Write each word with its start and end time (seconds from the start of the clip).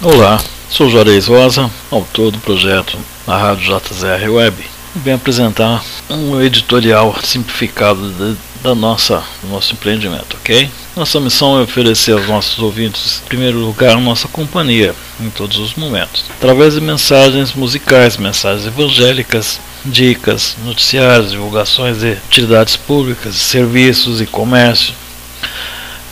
Olá, 0.00 0.40
sou 0.70 0.88
Juarez 0.88 1.26
Rosa, 1.26 1.68
autor 1.90 2.30
do 2.30 2.38
projeto 2.38 2.96
na 3.26 3.36
Rádio 3.36 3.64
JZR 3.64 4.30
Web. 4.30 4.64
E 4.94 4.98
venho 5.00 5.16
apresentar 5.16 5.84
um 6.08 6.40
editorial 6.40 7.16
simplificado 7.20 8.12
de, 8.12 8.36
da 8.62 8.76
nossa, 8.76 9.24
do 9.42 9.48
nosso 9.48 9.72
empreendimento, 9.72 10.36
ok? 10.36 10.70
Nossa 10.94 11.18
missão 11.18 11.58
é 11.58 11.62
oferecer 11.62 12.12
aos 12.12 12.28
nossos 12.28 12.60
ouvintes, 12.60 13.22
em 13.24 13.28
primeiro 13.28 13.58
lugar, 13.58 14.00
nossa 14.00 14.28
companhia 14.28 14.94
em 15.20 15.30
todos 15.30 15.58
os 15.58 15.74
momentos, 15.74 16.26
através 16.30 16.74
de 16.74 16.80
mensagens 16.80 17.52
musicais, 17.54 18.16
mensagens 18.16 18.68
evangélicas, 18.68 19.58
dicas, 19.84 20.56
noticiários, 20.64 21.32
divulgações 21.32 21.98
de 21.98 22.12
utilidades 22.28 22.76
públicas, 22.76 23.34
serviços 23.34 24.20
e 24.20 24.26
comércio, 24.26 24.94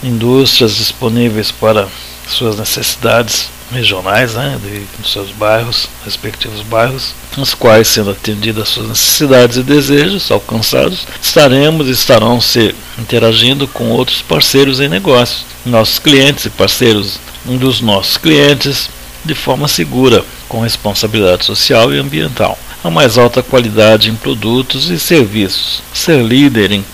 indústrias 0.03 0.75
disponíveis 0.75 1.53
para 1.53 1.87
suas 2.29 2.57
necessidades 2.59 3.49
regionais, 3.71 4.35
né, 4.35 4.59
de, 4.63 5.09
seus 5.09 5.31
bairros, 5.31 5.89
respectivos 6.05 6.63
bairros, 6.63 7.15
nos 7.37 7.55
quais, 7.55 7.89
sendo 7.89 8.11
atendidas 8.11 8.69
suas 8.69 8.89
necessidades 8.89 9.57
e 9.57 9.63
desejos 9.63 10.31
alcançados, 10.31 11.07
estaremos 11.21 11.89
e 11.89 11.93
estarão 11.93 12.41
se 12.41 12.75
interagindo 12.99 13.67
com 13.69 13.91
outros 13.91 14.23
parceiros 14.23 14.81
em 14.81 14.89
negócios, 14.89 15.45
nossos 15.65 15.99
clientes 15.99 16.45
e 16.45 16.51
parceiros 16.51 17.19
dos 17.45 17.81
nossos 17.81 18.17
clientes, 18.17 18.89
de 19.25 19.35
forma 19.35 19.67
segura, 19.67 20.25
com 20.49 20.61
responsabilidade 20.61 21.45
social 21.45 21.93
e 21.93 21.99
ambiental. 21.99 22.57
A 22.85 22.91
mais 22.91 23.19
alta 23.19 23.43
qualidade 23.43 24.09
em 24.09 24.15
produtos 24.15 24.91
e 24.91 24.99
serviços, 24.99 25.83
ser 25.93 26.23
líder 26.23 26.71
em 26.71 26.85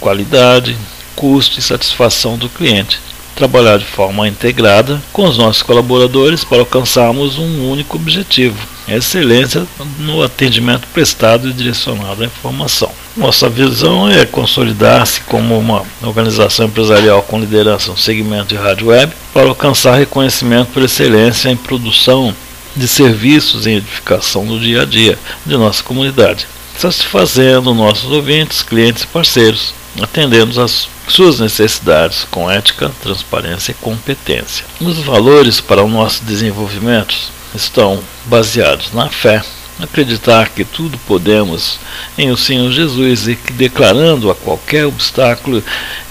qualidade, 0.00 0.74
custo 1.14 1.58
e 1.58 1.62
satisfação 1.62 2.38
do 2.38 2.48
cliente 2.48 2.98
trabalhar 3.36 3.78
de 3.78 3.84
forma 3.84 4.26
integrada 4.26 5.00
com 5.12 5.24
os 5.24 5.36
nossos 5.36 5.62
colaboradores 5.62 6.42
para 6.42 6.58
alcançarmos 6.58 7.38
um 7.38 7.70
único 7.70 7.96
objetivo: 7.96 8.56
excelência 8.88 9.66
no 9.98 10.22
atendimento 10.22 10.88
prestado 10.92 11.48
e 11.48 11.52
direcionado 11.52 12.22
à 12.22 12.26
informação. 12.26 12.90
Nossa 13.16 13.48
visão 13.48 14.08
é 14.10 14.24
consolidar-se 14.24 15.20
como 15.20 15.58
uma 15.58 15.84
organização 16.02 16.66
empresarial 16.66 17.22
com 17.22 17.38
liderança 17.38 17.90
no 17.90 17.98
segmento 17.98 18.48
de 18.48 18.56
rádio 18.56 18.88
web 18.88 19.12
para 19.32 19.48
alcançar 19.48 19.96
reconhecimento 19.96 20.72
por 20.72 20.82
excelência 20.82 21.50
em 21.50 21.56
produção 21.56 22.34
de 22.74 22.88
serviços 22.88 23.66
em 23.66 23.76
edificação 23.76 24.44
do 24.44 24.58
dia 24.58 24.82
a 24.82 24.84
dia 24.84 25.18
de 25.44 25.56
nossa 25.56 25.82
comunidade, 25.82 26.46
satisfazendo 26.78 27.72
nossos 27.74 28.10
ouvintes, 28.10 28.62
clientes 28.62 29.04
e 29.04 29.06
parceiros 29.06 29.72
atendendo 30.02 30.60
às 30.60 30.88
suas 31.08 31.40
necessidades 31.40 32.26
com 32.30 32.50
ética, 32.50 32.90
transparência 33.02 33.72
e 33.72 33.74
competência. 33.74 34.64
Os 34.80 34.98
valores 34.98 35.60
para 35.60 35.84
o 35.84 35.88
nosso 35.88 36.24
desenvolvimento 36.24 37.14
estão 37.54 38.02
baseados 38.26 38.92
na 38.92 39.08
fé, 39.08 39.42
acreditar 39.80 40.48
que 40.48 40.64
tudo 40.64 40.98
podemos 41.06 41.78
em 42.16 42.30
o 42.30 42.36
Senhor 42.36 42.70
Jesus 42.70 43.28
e 43.28 43.36
que 43.36 43.52
declarando 43.52 44.30
a 44.30 44.34
qualquer 44.34 44.86
obstáculo 44.86 45.62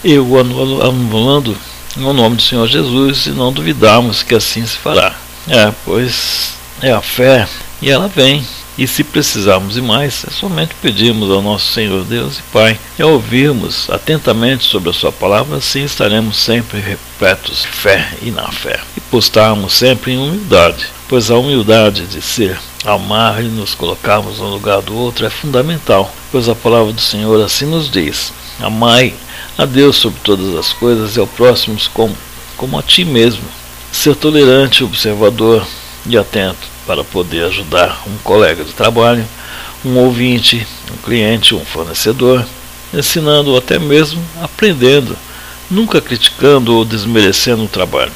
e 0.03 0.17
o 0.17 0.39
anulando 0.39 1.57
no 1.95 2.13
nome 2.13 2.35
do 2.35 2.41
Senhor 2.41 2.67
Jesus 2.67 3.25
e 3.25 3.29
não 3.29 3.51
duvidarmos 3.51 4.21
que 4.21 4.35
assim 4.35 4.65
se 4.65 4.77
fará. 4.77 5.15
É, 5.47 5.71
pois 5.83 6.53
é 6.81 6.91
a 6.91 7.01
fé 7.01 7.47
e 7.81 7.89
ela 7.89 8.07
vem 8.07 8.45
e 8.77 8.85
se 8.87 9.03
precisarmos 9.03 9.75
de 9.75 9.81
mais, 9.81 10.25
é 10.27 10.31
somente 10.31 10.75
pedirmos 10.81 11.31
ao 11.31 11.41
nosso 11.41 11.71
Senhor 11.71 12.03
Deus 12.03 12.39
e 12.39 12.41
Pai 12.51 12.79
e 12.99 13.03
ouvirmos 13.03 13.89
atentamente 13.89 14.65
sobre 14.65 14.89
a 14.89 14.93
Sua 14.93 15.11
palavra, 15.11 15.57
assim 15.57 15.83
estaremos 15.83 16.37
sempre 16.37 16.79
repletos 16.79 17.61
de 17.61 17.67
fé 17.67 18.09
e 18.21 18.31
na 18.31 18.51
fé. 18.51 18.79
E 18.97 19.01
postarmos 19.01 19.73
sempre 19.73 20.11
em 20.11 20.17
humildade, 20.17 20.87
pois 21.07 21.31
a 21.31 21.37
humildade 21.37 22.05
de 22.05 22.21
ser, 22.21 22.57
amar 22.83 23.41
e 23.41 23.47
nos 23.47 23.73
colocarmos 23.73 24.39
no 24.39 24.49
lugar 24.49 24.81
do 24.81 24.95
outro 24.95 25.25
é 25.25 25.29
fundamental, 25.29 26.13
pois 26.29 26.49
a 26.49 26.55
palavra 26.55 26.91
do 26.91 27.01
Senhor 27.01 27.41
assim 27.43 27.65
nos 27.65 27.89
diz: 27.89 28.33
Amai 28.59 29.13
a 29.57 29.65
Deus 29.65 29.95
sobre 29.95 30.19
todas 30.21 30.53
as 30.53 30.73
coisas 30.73 31.15
e 31.15 31.19
ao 31.19 31.27
próximo 31.27 31.77
como, 31.93 32.15
como 32.57 32.77
a 32.77 32.83
ti 32.83 33.05
mesmo. 33.05 33.45
Ser 33.89 34.15
tolerante, 34.15 34.83
observador 34.83 35.65
e 36.05 36.17
atento 36.17 36.74
para 36.85 37.03
poder 37.03 37.45
ajudar 37.45 38.03
um 38.07 38.17
colega 38.23 38.63
de 38.63 38.73
trabalho, 38.73 39.25
um 39.83 39.97
ouvinte, 39.97 40.65
um 40.91 40.97
cliente, 40.97 41.55
um 41.55 41.65
fornecedor, 41.65 42.45
ensinando 42.93 43.51
ou 43.51 43.57
até 43.57 43.77
mesmo 43.77 44.23
aprendendo, 44.41 45.17
nunca 45.69 46.01
criticando 46.01 46.75
ou 46.75 46.85
desmerecendo 46.85 47.63
o 47.63 47.67
trabalho. 47.67 48.11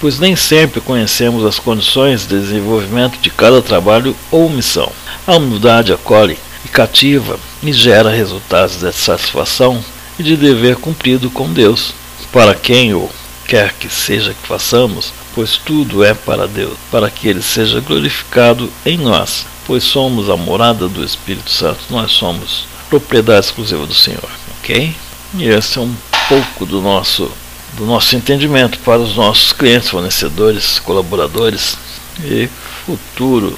Pois 0.00 0.18
nem 0.18 0.36
sempre 0.36 0.80
conhecemos 0.80 1.44
as 1.44 1.58
condições 1.58 2.26
de 2.26 2.38
desenvolvimento 2.38 3.18
de 3.18 3.30
cada 3.30 3.62
trabalho 3.62 4.14
ou 4.30 4.50
missão. 4.50 4.92
A 5.26 5.36
humildade 5.36 5.92
acolhe 5.92 6.38
e 6.64 6.68
cativa 6.68 7.38
e 7.62 7.72
gera 7.72 8.10
resultados 8.10 8.76
de 8.76 8.92
satisfação 8.92 9.82
e 10.18 10.22
de 10.22 10.36
dever 10.36 10.76
cumprido 10.76 11.30
com 11.30 11.52
Deus, 11.52 11.94
para 12.32 12.54
quem 12.54 12.92
o 12.94 13.08
quer 13.46 13.72
que 13.74 13.88
seja 13.88 14.34
que 14.34 14.46
façamos, 14.46 15.12
pois 15.36 15.58
tudo 15.58 16.02
é 16.02 16.14
para 16.14 16.48
Deus, 16.48 16.78
para 16.90 17.10
que 17.10 17.28
Ele 17.28 17.42
seja 17.42 17.78
glorificado 17.78 18.72
em 18.86 18.96
nós, 18.96 19.44
pois 19.66 19.84
somos 19.84 20.30
a 20.30 20.36
morada 20.36 20.88
do 20.88 21.04
Espírito 21.04 21.50
Santo, 21.50 21.80
nós 21.90 22.10
somos 22.12 22.66
propriedade 22.88 23.44
exclusiva 23.44 23.86
do 23.86 23.92
Senhor, 23.92 24.30
ok? 24.58 24.96
E 25.34 25.44
esse 25.44 25.76
é 25.76 25.82
um 25.82 25.94
pouco 26.26 26.64
do 26.64 26.80
nosso 26.80 27.30
do 27.74 27.84
nosso 27.84 28.16
entendimento 28.16 28.78
para 28.78 29.02
os 29.02 29.16
nossos 29.16 29.52
clientes, 29.52 29.90
fornecedores, 29.90 30.78
colaboradores 30.78 31.76
e 32.24 32.48
futuro 32.86 33.54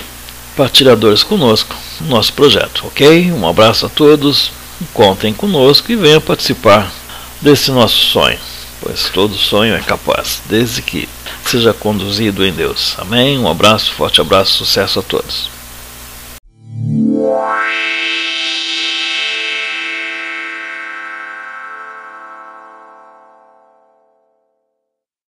partilhadores 0.57 1.23
conosco 1.23 1.77
no 2.01 2.09
nosso 2.09 2.33
projeto, 2.33 2.89
ok? 2.89 3.31
Um 3.31 3.47
abraço 3.47 3.87
a 3.87 3.89
todos, 3.89 4.51
contem 4.93 5.33
conosco 5.33 5.93
e 5.93 5.95
venham 5.95 6.21
participar 6.21 6.93
desse 7.41 7.71
nosso 7.71 7.99
sonho 7.99 8.48
pois 8.89 9.11
todo 9.11 9.35
sonho 9.37 9.75
é 9.75 9.81
capaz, 9.81 10.41
desde 10.47 10.81
que 10.81 11.07
seja 11.45 11.75
conduzido 11.75 12.43
em 12.45 12.51
Deus. 12.51 12.95
Amém? 12.97 13.39
Um 13.39 13.47
abraço, 13.47 13.93
forte 13.93 14.19
abraço, 14.19 14.65
sucesso 14.65 15.01
a 15.01 15.03
todos. 15.03 15.58